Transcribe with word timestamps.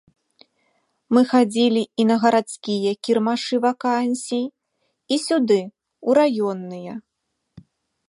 Мы 1.15 1.21
хадзілі 1.31 1.83
і 2.03 2.05
на 2.13 2.17
гарадскія 2.23 2.91
кірмашы 3.09 3.55
вакансій, 3.67 4.43
і 5.15 5.23
сюды, 5.29 5.61
у 6.11 6.21
раённыя. 6.23 6.93